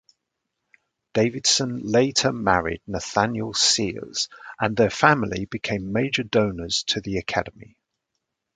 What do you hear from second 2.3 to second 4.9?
married Nathaniel Sears and their